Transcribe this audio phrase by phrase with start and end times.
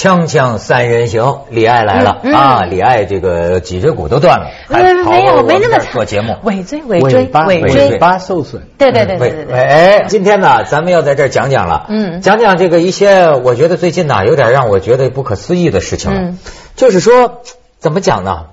[0.00, 2.34] 锵锵三人行，李艾来了、嗯嗯。
[2.34, 2.62] 啊！
[2.64, 6.36] 李艾这个脊椎骨都断了，还没没有没那么我们这做节目。
[6.42, 7.90] 尾椎尾椎巴尾椎。
[7.90, 12.22] 尾巴受损，对对对对喂对对，哎，今天呢，咱们要在这儿讲讲了，嗯。
[12.22, 16.38] 讲讲这个一些我觉得最近呢有点让我觉得不可思议的事情了，嗯。
[16.76, 17.42] 就是说
[17.78, 18.46] 怎么讲呢？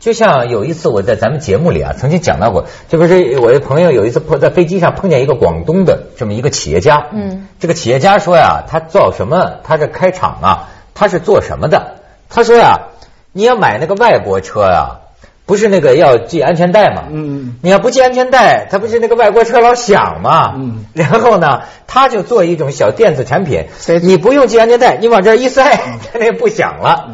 [0.00, 9.56] 就像有一次我在咱们节目里啊，曾经讲到过，这不是我的朋友有一次碰在飞机上碰见一个广东的这么一个企业家，嗯，这个企业家说呀，他做什么？
[9.62, 11.98] 他这开厂啊，他是做什么的？
[12.28, 12.88] 他说呀，
[13.32, 15.00] 你要买那个外国车呀，
[15.46, 17.04] 不是那个要系安全带吗？
[17.10, 20.54] 嗯，你要不系安全带，它不是那个外国车老响吗？
[20.56, 23.66] 嗯然后呢，他就做一种小电子产品
[24.02, 25.76] 你不用系安全带，你往这儿一塞，
[26.12, 27.10] 它那不响了。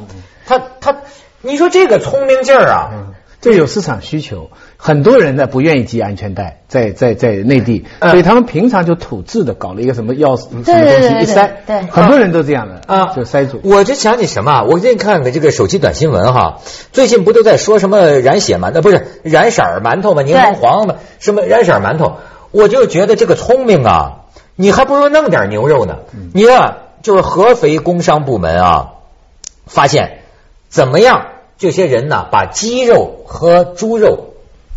[0.46, 0.96] 他他，
[1.42, 4.50] 你说这个聪明劲儿啊，嗯这有市场需求，
[4.84, 13.60] 很多人呢不愿意系安全带，在在在内地，嗯所以他们平常就土制的搞了一个什么钥匙什么东西一塞，对对很多人都这样的啊，就塞住。
[13.62, 14.64] 我就想起什么啊？
[14.64, 16.58] 我最近看个这个手机短新闻哈，
[16.90, 20.22] 最近不都在说什么染血馒头，不是染色儿馒头吗？
[20.22, 20.96] 柠檬黄吗？
[21.20, 22.16] 什么染色儿馒头？
[22.50, 24.22] 我就觉得这个聪明啊，
[24.56, 25.98] 你还不如弄点牛肉呢。
[26.34, 28.88] 你看，就是合肥工商部门啊，
[29.64, 30.22] 发现
[30.68, 31.26] 怎么样？
[31.56, 34.31] 这些人呢，把鸡肉和猪肉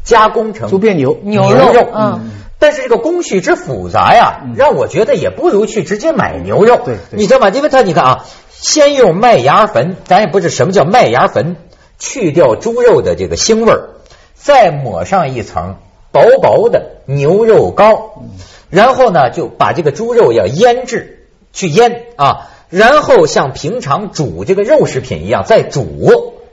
[0.06, 1.18] 加工成猪变牛。
[1.24, 1.74] 牛肉。
[1.74, 6.80] 肉，嗯，但是这个工序之复杂呀，让我觉得也不如去直接买牛肉。
[6.86, 7.18] 对对。
[7.18, 7.50] 你知道吗？
[7.50, 11.58] 因为它你看啊，先用麦芽粉，咱也不知什么叫麦芽粉，
[12.00, 13.90] 去掉猪肉的这个腥味儿，
[14.34, 15.76] 再抹上一层
[16.12, 18.22] 薄薄的牛肉膏，
[18.70, 25.86] 然后呢就把这个猪肉要腌制，去腌啊，然后像平常煮这个肉食品一样再煮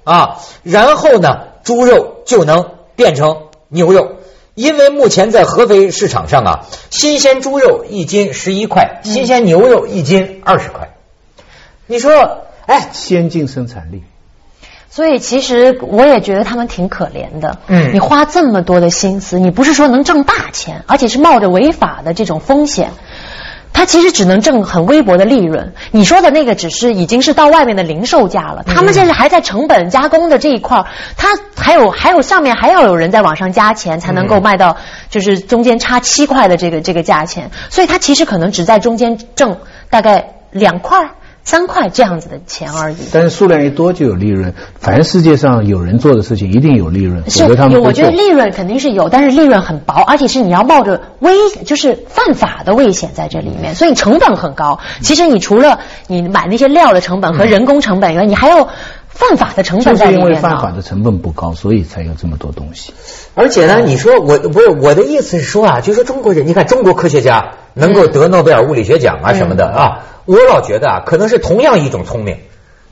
[0.05, 4.17] 啊，然后呢猪肉就能变成牛肉。
[4.55, 10.91] 因为目前在合肥市场上啊，新鲜猪肉一斤十一块，新鲜牛肉一斤二十块。
[11.87, 14.03] 你说，哎，先进生产力，
[14.91, 17.57] 所以其实我也觉得他们挺可怜的。
[17.67, 22.91] 嗯你花这么多的心思，你不是说能挣大钱，而且是冒着违法的这种风险。
[23.73, 25.73] 他其实只能挣很微薄的利润。
[25.91, 34.77] 你说的那个只是已经是到外面的零售价了，他们现在还在成本加工的这一块儿，他还有还有上面还要有人在往上加钱，才能够卖到
[35.11, 37.51] 就是中间差七块的这个这个价钱。
[37.71, 39.59] 所以他其实可能只在中间挣
[39.91, 41.11] 大概两块、
[41.45, 42.97] 三块这样子的钱而已。
[43.13, 44.55] 但是数量一多就有利润。
[44.79, 51.33] 凡世界上有人做的事情一定有利润，是否则他们有，我觉得利润肯定是有，但是利润很薄，而且是你要冒着危，
[51.65, 54.79] 就是犯法的危险在这里面，所以成本很高。
[55.01, 58.69] 其实你除了你买那些料的成本和人工成本以外，你还有
[59.09, 60.43] 犯法的成本就是因为在里面。
[60.43, 62.93] 犯法的成本不高，所以才有这么多东西。
[63.35, 72.37] 而且呢，你说我不是我的意思是说啊，就说中国人，你看中国科学家能够得诺贝尔物理学奖啊什么的啊，我老觉得啊，可能是同样一种聪明。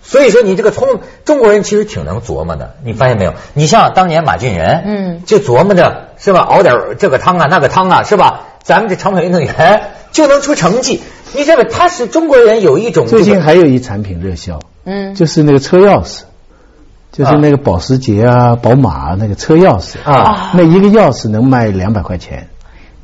[0.03, 3.35] 所以说，你这个聪中国人其实挺能琢磨的，你发现没有？
[3.53, 8.47] 你像当年马俊仁，嗯就琢磨着是吧，熬点这个汤啊那个汤啊是吧？
[8.63, 11.03] 咱们这长跑运动员就能出成绩。
[11.35, 16.23] 你认为他是中国人有一种最近还有一产品热销，嗯，就是那个车钥匙，
[17.13, 22.49] 就是那个保时捷啊、宝马啊那个车钥匙啊那一个钥匙能卖两百块钱。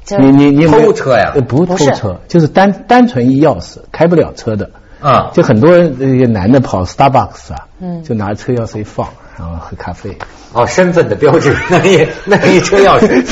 [0.06, 1.32] 就你你你偷车呀？
[1.34, 4.70] 呃不偷车，就是单单纯一钥匙开不了车的。
[5.00, 5.30] 啊。
[5.34, 8.02] 就很多人那个男的跑 Starbucks 啊，嗯。
[8.04, 9.08] 就拿车钥匙一放，
[9.38, 10.10] 然后喝咖啡。
[10.52, 13.22] 哦，身份的标志， 那一那一车钥匙。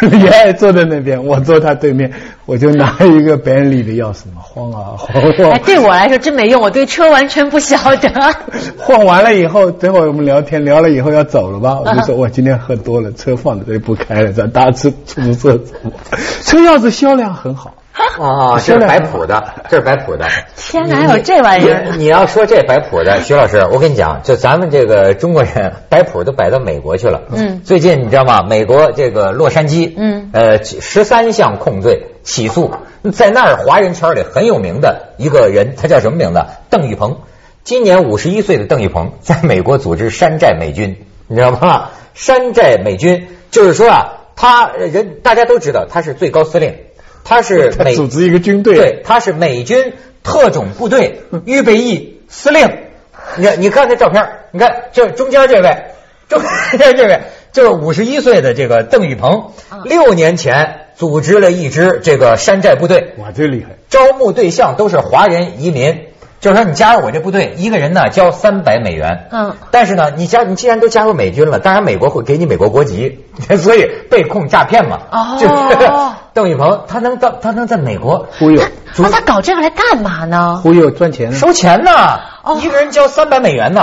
[0.08, 2.10] 李爱坐在那边，我坐他对面，
[2.46, 8.10] 我就拿一个 Bentley 的钥匙嘛， 晃啊晃晃哎，，对我来说真没用，我对车完全不晓得。
[8.78, 15.74] 晃完了以后，等会儿我们聊天聊了以后要走了吧，我就说我今天喝多了，车放在这里不开了，咱搭出出租车走。
[16.42, 17.74] 车钥匙销量很好，
[18.18, 20.26] 哦，这是摆谱的，这是摆谱的。
[20.56, 27.22] 天哪，还有这玩意儿你你要说这摆谱的，徐老师，我跟你讲，就咱们这个中国人摆谱都摆到美国去了。
[27.32, 28.42] 嗯最近你知道吗？
[28.42, 32.70] 美国这个洛杉矶，嗯呃，十三项控罪起诉，
[33.12, 36.44] 在那儿华人圈里很有名的一个人，他叫什么名字？
[36.70, 37.18] 邓玉鹏。
[37.64, 41.90] 今年五十一岁的邓玉鹏，在美国组织山寨美军，你知道吗？
[42.14, 46.74] 山寨美军就是说啊，他人大家都知道他是最高司令，
[47.24, 48.76] 他是 美他组织一个军队。
[48.76, 52.68] 对，他是美军特种部队预备役司令。
[53.36, 55.84] 你看，你看这照片，你看这中间这位，
[56.28, 56.40] 中
[56.78, 57.20] 间这位
[57.52, 59.52] 就是五十一岁的这个邓宇鹏，
[59.84, 63.76] 六年前组织了一支这个山寨部队，哇，真厉害！
[63.88, 66.06] 招募对象都是华人移民，
[66.42, 73.24] 就是说你加入我这部队，一个人呢交三百美元，嗯但是呢，你加你既然都加入美军了，当然美国会给你美国国籍，
[73.56, 74.98] 所以被控诈骗嘛。
[75.12, 75.90] 哦就是
[76.34, 78.60] 邓宇鹏他能到他能在美国忽悠
[78.98, 80.58] 那他搞这个来干嘛呢？
[80.62, 81.32] 忽悠赚钱。
[81.32, 81.90] 收钱呢，
[82.42, 83.80] 哦一个人交三百美元呢，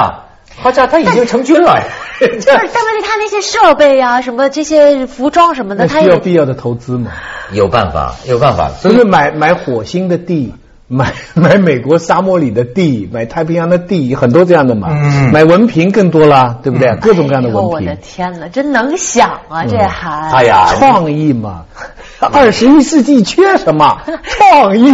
[0.62, 1.80] 好家伙，他已经成军了。
[2.20, 7.12] 不是，但问题他那些设备啊，什么这些服装什么的，那需要他也必要的投资嘛？
[7.54, 10.54] 有办法，有办法，所以不是买买火星的地，
[10.90, 14.88] 买 买美国沙漠里的地，买太平洋的地，很多这样的嘛。
[14.92, 16.94] 嗯买文凭更多啦，对不对？
[17.00, 21.66] 各种各样的哎呦我的，天哪，真能想啊，这还哎呀，创意嘛。
[22.20, 24.02] 二十一世纪缺什么？
[24.24, 24.92] 创意。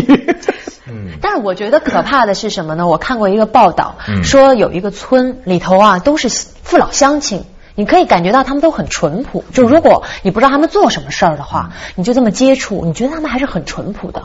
[0.88, 2.88] 嗯但是我觉得可怕的是什么呢？
[2.88, 7.44] 我看过一个报道，嗯说有一个村里头啊都是父老乡亲。
[7.76, 14.24] 你可以感觉到他们都很淳朴，就如果你不知道他们做什么事儿的话，你就这么接触，你觉得他们还是很淳朴的。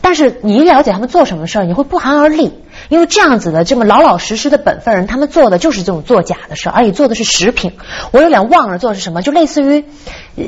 [0.00, 2.52] 但是你一了解他们做什么事儿，你会不寒而栗，
[2.88, 7.76] 因为这样子的这么老老实实的本分人，他们做的就是这种作假的事儿，而且做的是食品。
[8.10, 9.84] 我有点忘了做的是什么，就类似于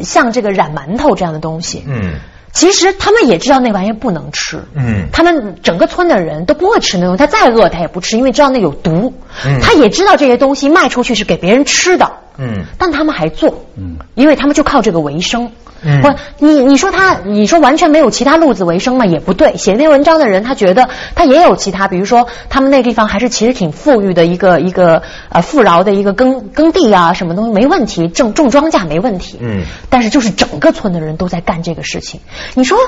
[0.03, 1.85] 像这个染馒头这样的东西。
[1.87, 2.15] 嗯
[2.55, 5.09] 其实他们也知道那玩意儿不能吃，嗯。
[5.13, 9.13] 他们整个村的人都不会吃那东西，他再饿他也不吃，因为知道那有毒。
[9.45, 9.59] 嗯。
[9.61, 12.65] 他也知道这些东西卖出去是给别人吃的，嗯。
[12.79, 13.99] 但他们还做，嗯。
[14.15, 15.51] 因为他们就靠这个为生。
[15.85, 19.57] 嗯不，你你说他，你说完全没有其他路子为生嘛，也不对。
[19.57, 29.39] 写那篇文章的人，他觉得他也有其他，比如说他们那地方还是其实挺富裕的一个一个呃富饶的一个耕耕地啊，什么东西没问题，种种庄稼没问题。
[29.41, 32.21] 嗯但是就是整个村的人都在干这个事情，
[32.55, 32.79] 你说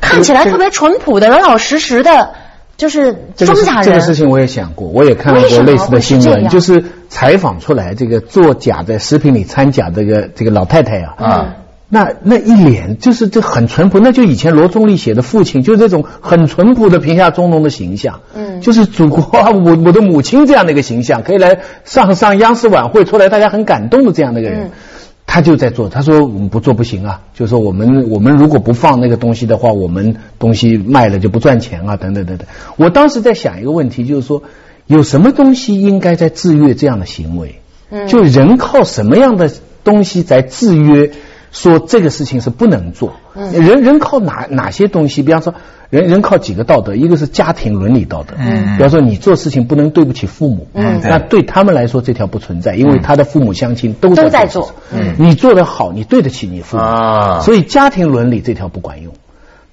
[0.00, 2.30] 看起来特别淳朴的、老老实实的，
[2.76, 3.82] 就是庄稼人。
[3.82, 11.54] 这个事情我也想过，我也看过类似的新闻，是就是采访出来这个作假在食品里掺假这个这个老太太啊，啊
[11.88, 24.64] 那那一脸就是这很淳朴，那就以前罗中立写的父亲，就是这种很淳朴的贫下中农的形象，嗯就是祖国 我我的母亲这样的一个形象，可以来上上央视晚会出来，大家很感动的这样的一个人。
[24.64, 24.70] 嗯
[25.26, 32.46] 他就在做，他说我们不做不行啊，就是说我们我们如果不放那个东西的话，我们东西卖了就不赚钱啊，等等等等。
[32.76, 34.42] 我当时在想一个问题，就是说
[34.86, 37.58] 有什么东西应该在制约这样的行为？
[37.90, 39.50] 嗯就人靠什么样的
[39.82, 41.10] 东西在制约，
[41.54, 43.14] 说这个事情是不能做？
[43.34, 43.52] 嗯。
[43.52, 45.22] 人人靠哪哪些东西？
[45.22, 45.54] 比方说，
[45.88, 48.76] 人人靠几个道德，一个是家庭伦理道德，嗯。
[48.76, 51.00] 比方说你做事情不能对不起父母，嗯。
[51.02, 54.72] 那对他们来说这条不存在，因为他的父母乡亲都都在做。
[54.92, 55.14] 嗯。
[55.18, 57.40] 你做得好，你对得起你父母，啊。
[57.40, 59.14] 所以家庭伦理这条不管用，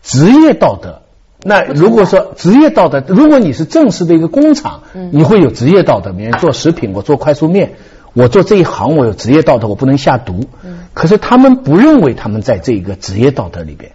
[0.03, 1.01] 职业道德。
[1.43, 5.09] 那如果说职业道德，如果你是正式的一个工厂，嗯。
[5.11, 6.13] 你会有职业道德。
[6.13, 7.73] 比如做食品，我做快速面，
[8.13, 10.45] 我做这一行，我有职业道德，我不能下毒。
[10.63, 13.93] 嗯可是他们不认为他们在这个职业道德里边，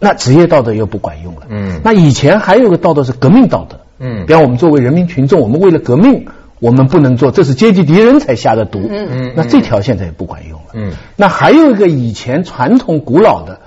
[0.00, 1.42] 那职业道德又不管用了。
[1.48, 3.78] 嗯那以前还有个道德是革命道德。
[3.98, 6.26] 嗯比方我们作为人民群众，我们为了革命，
[6.58, 8.80] 我们不能做，这是阶级敌人才下的毒。
[8.90, 10.66] 嗯嗯那这条现在也不管用了。
[10.74, 13.60] 嗯那还有一个以前传统古老的，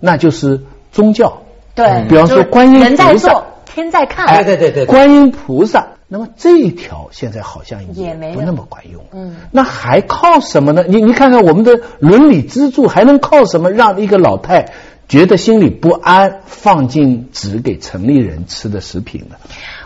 [0.00, 0.62] 那就是
[0.92, 1.42] 宗教。
[1.74, 4.26] 对，比方说就是观音人在菩萨做，天在看。
[4.26, 5.88] 哎对对对对观音菩萨。
[6.08, 9.04] 那么这一条现在好像也没那么管用。
[9.12, 10.84] 嗯那还靠什么呢？
[10.88, 14.72] 你你看看我们的伦理支柱还能靠什么让一个老太
[15.08, 19.36] 觉得心里不安，放进只给城里人吃的食品呢？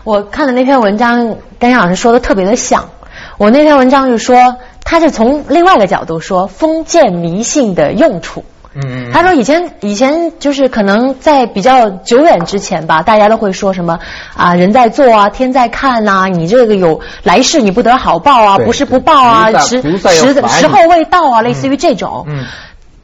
[0.03, 2.89] 我看的那篇文章，跟杨老师说的特别的像。
[3.37, 8.43] 我那篇文章就说，他是从另外一个角度说封建迷信的用处。
[8.73, 13.99] 嗯他说以前以前就是可能在比较久远之前吧，大家都会说什么
[14.35, 22.25] 啊人在做啊天在看呐、你这个有来世你不得好报啊，不是不报啊，时时时候未到啊，类似于这种。
[22.27, 22.45] 嗯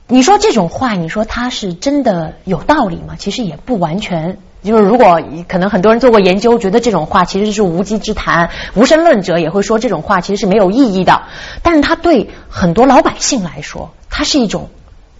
[0.10, 3.16] 你说这种话，你说他是真的有道理吗？
[3.18, 4.38] 其实也不完全。
[4.64, 11.24] 就是如果可能很多人做过研究，觉得这种话其实是无稽之谈，无神论者也会说这种话其实是没有意义的。
[11.62, 14.70] 但是它对很多老百姓来说，它是一种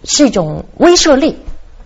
[0.04, 1.36] 是一种威慑力。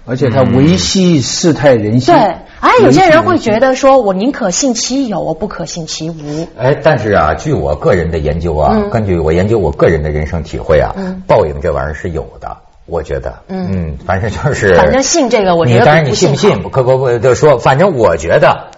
[0.04, 2.12] 而且它维系世态人心。
[2.12, 2.22] 对，
[2.58, 6.48] 哎有些人会觉得，说我宁可信其有，我不可信其无。
[6.58, 8.90] 哎，但是啊，据我个人的研究啊，嗯。
[8.90, 11.22] 根据我研究我个人的人生体会啊，嗯。
[11.28, 13.96] 报应这玩意儿是有的，我觉得，嗯。
[14.04, 18.70] 反正就是，反正信这个我觉得你当然你信不信，可不不就说，反正我觉得，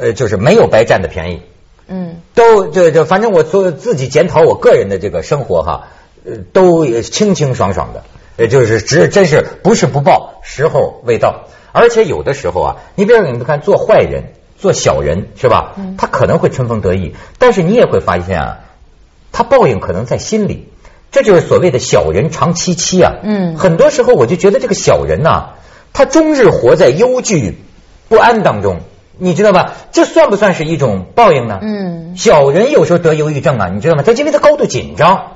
[0.00, 1.42] 呃，就是没有白占的便宜，
[1.88, 2.16] 嗯。
[2.34, 5.88] 都这这，反正我做自己检讨我个人的这个生活哈，
[6.24, 8.02] 呃，都清清爽爽的，
[8.36, 15.74] 呃，就是只真是不是不报，时候未到，而且有的时候啊，你比如你们看做坏人、做小人是吧？
[15.76, 18.58] 嗯他可能会春风得意，但是你也会发现啊，
[19.32, 20.68] 他报应可能在心里，
[21.12, 23.12] 这就是所谓的小人长戚戚啊。
[23.22, 25.50] 嗯很多时候我就觉得这个小人呐、
[25.92, 27.56] 他终日活在忧惧
[28.08, 28.80] 不安当中。
[29.16, 29.74] 你知道吧？
[29.92, 31.60] 这算不算是一种报应呢？
[31.62, 34.02] 嗯小人有时候得忧郁症啊，你知道吗？
[34.04, 35.34] 他因为他高度紧张。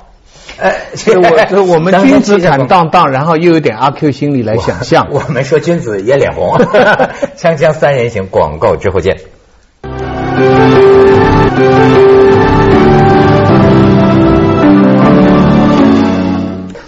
[0.61, 5.09] 呃，这我这我们 君子坦荡荡，然后又有点阿 Q 心理来想象。
[5.12, 6.59] 我们说君子也脸红。
[7.37, 9.19] 锵锵三人行，广告之后见。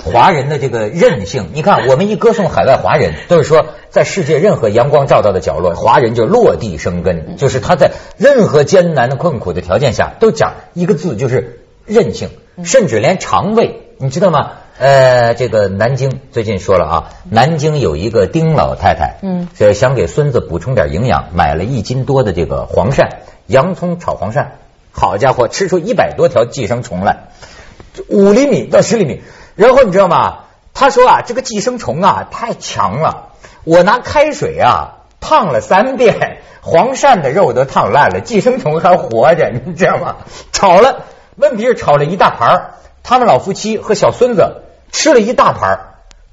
[0.04, 11.59] 华人的这个韧性，你看，我们一歌颂海外华人，都是说在世界任何阳光照到的角落，华人就落地生根，就是他在任何艰难的困苦的条件下，都讲一个字，就是
[11.90, 12.30] 韧性，
[12.64, 14.52] 甚至连肠胃，你知道吗？
[14.78, 23.08] 呃，这个南京最近说了啊，南京有一个丁老太太，嗯呃，想给孙子补充点营养，买了一斤多的这个黄鳝，
[23.46, 24.46] 洋葱炒黄鳝，
[24.92, 27.28] 好家伙，吃出一百多条寄生虫来。
[28.08, 29.20] 五厘米到十厘米。
[29.56, 30.44] 然后你知道吗？
[30.72, 33.32] 他说啊，这个寄生虫啊太强了，
[33.64, 40.16] 我拿开水啊烫了三遍，黄鳝的肉都烫烂了，寄生虫还活着，你知道吗？
[40.52, 41.04] 炒了，
[41.40, 42.70] 问题是炒了一大盘儿
[43.02, 45.80] 他们老夫妻和小孙子吃了一大盘儿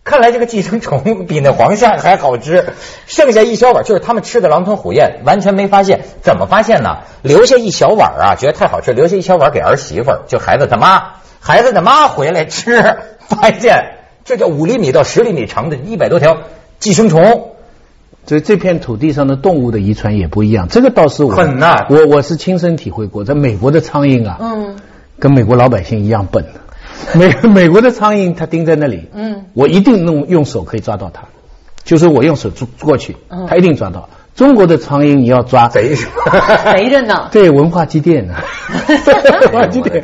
[0.03, 2.73] 看来这个寄生虫比那黄鳝还好吃，
[3.07, 6.05] 剩下一小碗就是他们吃的狼吞虎咽，完全没发现。
[6.21, 6.99] 怎么发现呢？
[7.23, 11.15] 留下一小碗啊，觉得太好吃，留下一小碗给儿媳妇儿，就孩子他妈。
[11.41, 16.37] 孩子的妈回来吃，发现这叫五厘米到十厘米长的一百多条
[16.79, 17.51] 寄生虫。
[18.25, 24.77] 这这片土地上的动物的遗传也不一样，这个倒是我很呐我我是亲身体会过，在美国的苍蝇啊，嗯
[25.19, 26.45] 跟美国老百姓一样笨。
[27.13, 31.23] 美 美国的苍蝇它叮在那里，嗯我一定弄用手可以抓到它，
[31.83, 34.09] 就是我用手抓过去嗯，它一定抓到。
[34.35, 35.95] 中国的苍蝇你要抓，贼
[36.75, 37.29] 贼着呢。
[37.31, 38.35] 对文化积淀呢，
[39.51, 40.03] 文化积淀，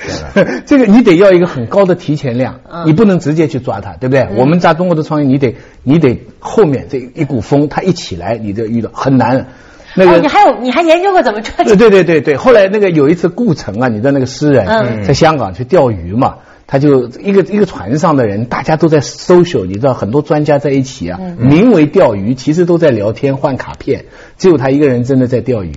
[0.65, 4.27] 这个你得要一个很高的提前量，嗯你不能直接去抓它，对不对？
[4.35, 9.47] 我们抓中国的苍蝇，你得你得后面这一股风它一起来，你就遇到很难。
[9.95, 11.63] 那哦，个你还有你还研究过怎么抓？
[11.63, 24.05] 对对对对对，后来那个有一次顾城啊，你知道那个诗人、嗯在香港去钓鱼嘛，他就一个一个船上的人，大家都在 social，你知道很多专家在一起啊，名为钓鱼，其实都在聊天换卡片，
[24.37, 25.73] 只有他一个人真的在钓鱼。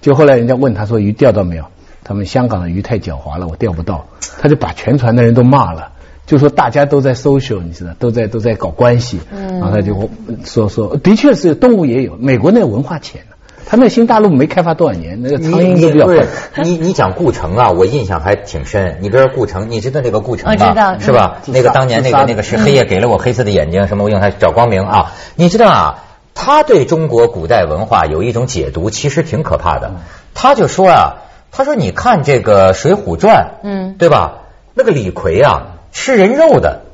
[0.00, 1.64] 就后来人家问他说鱼钓到没有？
[2.04, 4.06] 他们香港的鱼太狡猾了，我钓不到。
[4.40, 5.92] 他就把全船的人都骂了。
[6.24, 10.08] 就说大家都在 social，你知道，都在都在搞关系，嗯然后他就
[10.44, 13.36] 说说，的确是动物也有，美国那个文化浅呢，
[13.70, 16.64] 他那新大陆没开发多少年，那个苍蝇都比较不是笨。
[16.64, 18.96] 你你讲顾城啊，我印象还挺深。
[19.02, 20.52] 你比如说顾城，你知道这个顾城吧？
[20.52, 21.40] 我知道是吧？
[21.46, 25.12] 嗯那个当年那个那个是黑夜给了我黑色的眼睛，什么我用它找光明啊？
[25.34, 26.04] 你知道啊？
[26.34, 29.90] 他对中国古代文化有一种解读，其实挺可怕的。
[30.34, 31.14] 他就说啊，
[31.52, 34.44] 他说你看这个《水浒传》，嗯对吧？
[34.72, 36.84] 那个李逵啊，吃人肉的，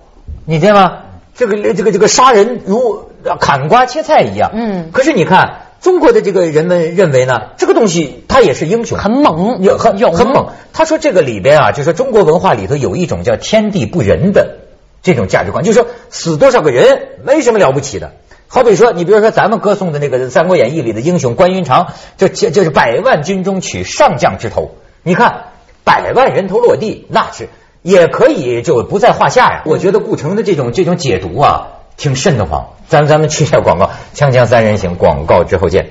[0.45, 0.93] 你知道吗？
[1.37, 4.51] 这个这个这个杀人如砍瓜切菜一样。
[4.55, 10.47] 嗯可是你看中国的这个人们认为呢，这个东西它也是英雄，很猛有很勇很猛。
[10.73, 14.61] 他说这个里边啊，就是中国文化里头有一种叫天地不仁的
[15.03, 18.13] 这种价值观，就是说死多少个人没什么了不起的。
[18.49, 24.71] 好比说，你比如说咱们歌颂的那个《三国演义》里的英雄关云长，就就就是百万军中取上将之头。
[25.03, 25.49] 你看
[25.85, 27.51] 百万人头落地，那是
[27.83, 29.63] 也可以就不在话下呀。
[29.67, 32.67] 我觉得顾城的这种这种解读啊，挺瘆得慌。
[32.87, 35.89] 咱咱们去一下广告，锵锵三人行，广告之后见。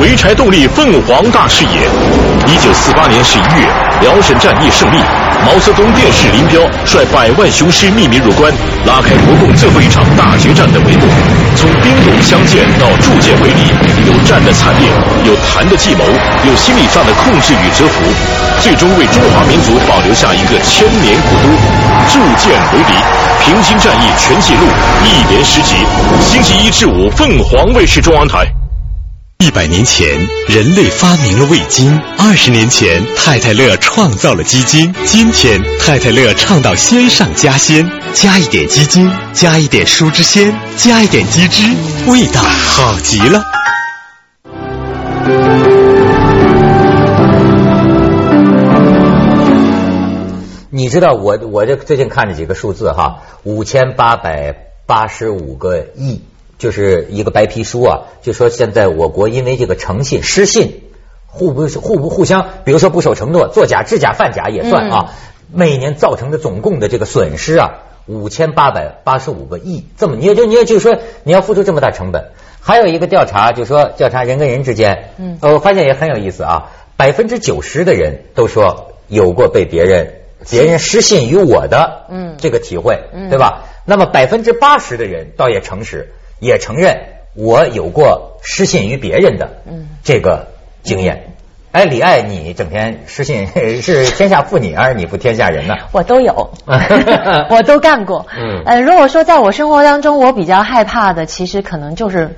[0.00, 1.70] 潍柴动力凤凰大视野。
[2.46, 3.68] 一九四八年十一月，
[4.00, 4.96] 辽沈战役胜利，
[5.44, 8.52] 毛泽东电视林彪率百万雄师秘密入关，
[8.84, 11.06] 拉开国共最后一场大决战的帷幕。
[11.56, 13.62] 从兵戎相见到铸剑为犁，
[14.06, 14.88] 有战的惨烈，
[15.24, 16.04] 有谈的计谋，
[16.46, 18.02] 有心理上的控制与折服，
[18.60, 21.48] 最终为中华民族保留下一个千年古都。
[22.08, 22.92] 铸剑为犁，
[23.44, 24.66] 平津战役全记录，
[25.04, 25.74] 一连十集，
[26.20, 28.57] 星期一至五凤凰卫视中央台。
[29.44, 30.04] 一百年前，
[30.48, 41.62] 人类发明了味精；二十年前，太太乐创造了鸡精；今天，太太乐倡导鲜上加鲜，加一点鸡精，加一点蔬汁鲜，加一点鸡汁，
[42.10, 43.44] 味道好极了。
[50.70, 54.52] 你知道我我这最近看这几个数字哈，五千八百
[54.84, 56.22] 八十五个亿，
[56.58, 60.82] 就是一个白皮书啊，就说现在我国因为这个诚信失信，
[61.26, 65.14] 互不互不互相，比如说不守承诺、作假、制假、贩假也算啊，
[65.52, 72.32] 每年造成的总共的这个损失啊，五千八百八十五个亿，这么你也就你也就是说你要付出这么大成本。
[72.60, 80.16] 还有一个调查，就说调查人跟人之间，嗯呃，我发现也很有意思啊，百分之九十的人都说有过被别人
[80.50, 83.64] 别人失信于我的嗯这个体会，嗯对吧？
[83.86, 86.98] 那么百分之八十的人倒也诚实，也承认
[87.34, 90.48] 我有过失信于别人的嗯这个
[90.82, 91.34] 经验。
[91.70, 93.46] 哎，李艾，你整天失信
[93.82, 95.74] 是天下负你，还是你负天下人呢？
[95.92, 96.50] 我都有，
[97.50, 98.26] 我都干过。
[98.34, 102.36] 嗯呃，如果说在我生活当中，我比较害怕的，其实可能就是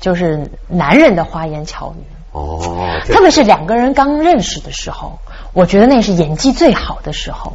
[0.00, 2.02] 就是男人的花言巧语。
[2.32, 5.20] 哦，特别是两个人刚认识的时候，
[5.52, 7.52] 我觉得那是演技最好的时候。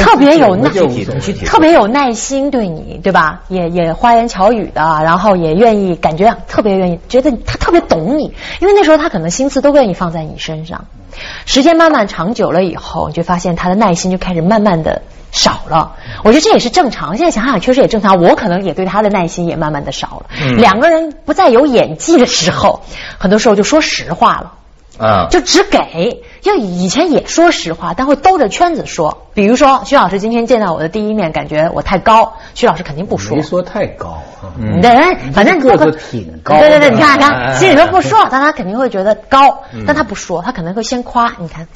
[0.00, 3.42] 特别有耐就具体具体特别有耐心对你，对吧？
[3.48, 10.86] 也也花言巧语的，然后也愿意，感觉特别愿意，觉得他特别懂你，因为那时候他可能心思都愿意放在你身上。
[11.46, 15.92] 时间慢慢长久了以后，你就发现他的耐心就开始慢慢的少了。
[16.24, 18.20] 我觉得这也是正常，现在想想确实也正常。
[18.20, 20.26] 我可能也对他的耐心也慢慢的少了。
[20.42, 22.82] 嗯两个人不再有演技的时候，
[23.18, 24.52] 很多时候就说实话了。
[24.98, 29.26] 啊，就只给，就以前也说实话，但会兜着圈子说。
[29.34, 33.42] 比如说，徐老师今天见到我的第一面，感觉我太高，徐老师肯定不说没。
[33.42, 34.08] 说太高
[34.42, 34.52] 啊。
[34.58, 41.32] 嗯对，反正个子挺高的对对对，你看哎哎他哎心里头不说，但他肯定会觉得高嗯，但他不说，他可能会先夸。
[41.38, 41.68] 你看，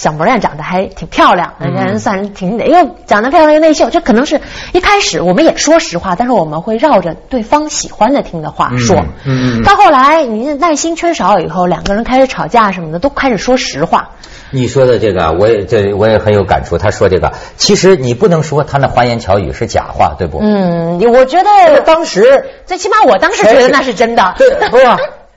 [0.00, 3.90] 小模样长得还挺漂亮，人算是挺又长得漂亮又内秀。
[3.90, 4.40] 这可能是
[4.72, 8.96] 一开始我们也说实话，但是我们会绕着对方喜欢的听的话说。
[8.96, 14.12] 嗯嗯嗯到后来你耐心缺少了以后，两个人开始吵架什么的，都开始说实话。
[14.52, 16.78] 你说的这个啊，我也这我也很有感触。
[16.78, 20.38] 他说这个，其实你不能说他那花言巧语是假话，对不？
[20.40, 24.34] 嗯，我觉得当时最起码我当时觉得那是真的。
[24.38, 24.78] 对，不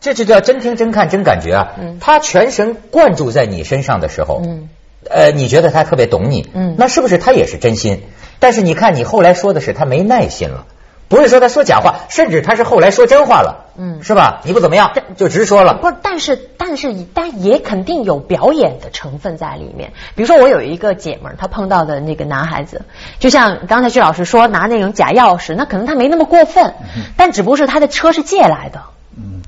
[0.04, 1.72] 这就叫真听真看真感觉啊。
[1.82, 4.70] 嗯他全神贯注在你身上的时候，嗯，
[5.10, 8.04] 呃，你觉得他特别懂你，嗯那是不是他也是真心？
[8.40, 10.66] 但是你看你后来说的是他没耐心了。
[11.10, 14.42] 不是说他说假话，甚至他是后来说真话了，嗯是吧？
[14.46, 15.76] 你不怎么样，就直说了。
[15.76, 19.92] 不，但是但是但也肯定有表演的成分在里面。
[20.16, 22.82] 比如说，我有一个姐们儿，她碰到的那个男孩子，
[23.20, 26.74] 就像刚才徐老师说拿那种假钥匙，那可能他没那么过分，
[27.16, 28.82] 但只不过是他的车是借来的，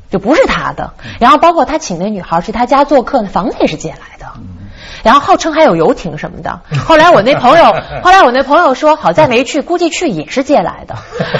[0.09, 0.93] 就不是他的。
[1.19, 4.25] 然后包括他请那女孩去他家做客，那房子也是借来的。
[5.03, 7.65] 然后号称还有游艇什么的，后来我那朋友，
[8.03, 10.95] 后来我那朋友说，好在没去，估计去也是借来的，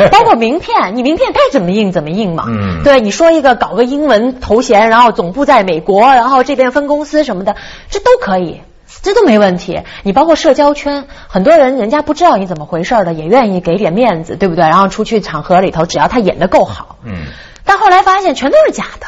[0.10, 7.56] 包括名片，你名片该怎么印怎么印嘛，嗯对，你说一个搞个英文头衔，然后总部在美国，然后这边分公司什么的，
[7.90, 8.62] 这都可以。
[9.02, 14.64] 这都没问题，你包括社交圈，很多人人家不知道你怎么回事的，也愿意给点面子，对不对？
[14.64, 17.26] 然后出去场合里头，只要他演的够好，嗯，
[17.66, 19.08] 但后来发现全都是假的。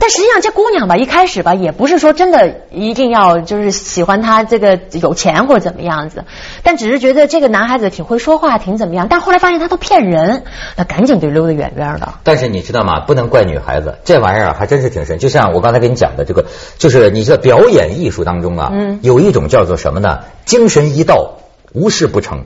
[0.00, 6.24] 但实际上，这姑娘吧，一开始吧，也不是说真的一定要就是喜欢他这个有钱或者怎么样子，
[6.62, 9.08] 但只是觉得这个男孩子挺会说话，挺怎么样。
[9.10, 10.44] 但后来发现他都骗人，
[10.76, 12.14] 那赶紧就溜得远远的。
[12.22, 13.00] 但是你知道吗？
[13.00, 15.18] 不能怪女孩子，这玩意儿啊还真是挺深。
[15.18, 16.46] 就像我刚才跟你讲的，这个
[16.78, 20.20] 就是你这表演艺术当中啊，嗯有一种叫做什么呢？
[20.44, 21.38] 精神一到，
[21.72, 22.44] 无事不成。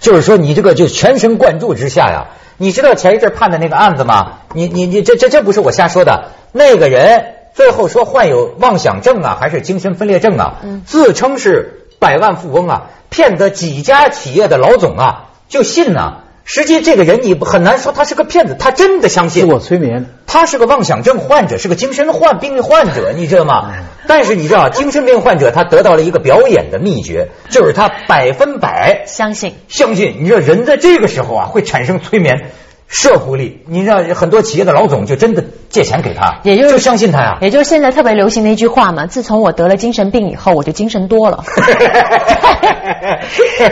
[0.00, 2.28] 就是说你这个就全神贯注之下呀，
[2.62, 4.32] 你知道前一阵判的那个案子吗？
[4.52, 10.56] 你你你这这这不是我瞎说的，那个人最后说患有妄想症啊，还是精神分裂症啊？
[10.62, 16.18] 嗯自称是百万富翁啊，骗得几家企业的老总啊就信呐、
[16.52, 19.46] 实际这个人你很难说他是个骗子，他真的相信。
[19.46, 20.06] 自我催眠。
[20.26, 23.72] 他是个妄想症患者，是个精神患病患者，你知道吗？
[24.08, 30.16] 但是你知道，精神病患者他得到了一个表演的秘诀，就是他百分百相信相信。
[30.18, 32.50] 你知道，人在这个时候啊，会产生催眠
[32.90, 33.62] 摄护力。
[33.66, 37.38] 你知道，很多企业的老总就真的借钱给他，也就是就相信他呀。
[37.40, 41.42] 也就是现在特别流行的一句话嘛，自从我得了精神病以后，我就精神多了。
[41.46, 41.54] 不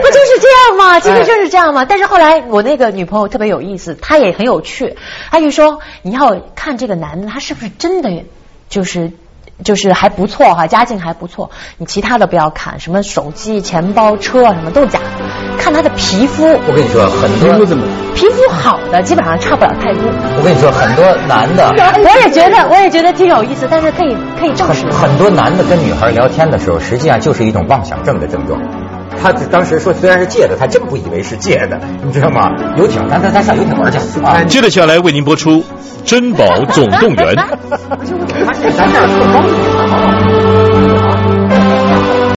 [0.06, 1.00] 就是这样吗？
[1.00, 1.84] 其实就是这样吗？
[1.84, 4.96] 但是后来我那个女朋友特别有意思，她也很有趣，
[5.30, 8.24] 她就说你要看这个男的他是不是真的
[8.68, 9.10] 就是。
[9.64, 11.50] 就是还不错哈，家境还不错。
[11.78, 15.24] 你其他的不要看，什么手机、钱包、车啊什么都是假的，
[15.58, 16.44] 看他的皮肤。
[16.44, 17.84] 我跟你说，很多皮肤怎么？
[18.14, 20.02] 皮肤好的基本上差不了太多。
[20.36, 21.68] 我跟你说，很多男的，
[22.02, 24.86] 我也觉得，我也觉得挺有意思，但是可以可以证实。
[24.90, 28.60] 很多男的跟女孩聊天的时候，实际上就是一种妄想症的症状。
[29.20, 32.50] 他当时说虽然是借的，他真不以为是借的，你知道吗？
[32.76, 34.42] 游艇，咱咱咱上游艇玩去啊！
[34.44, 35.50] 接着下来为您播出
[36.04, 37.34] 《珍宝总动员》。
[37.98, 40.67] 不是我发现咱这儿特高一点，好不好？